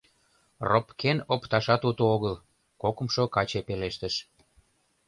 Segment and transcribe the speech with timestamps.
[0.69, 2.35] —Ропкен опташат уто огыл...—
[2.81, 4.15] кокымшо каче пелештыш.